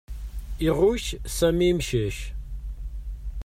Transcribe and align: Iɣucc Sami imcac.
Iɣucc 0.67 1.07
Sami 1.37 1.65
imcac. 1.71 2.17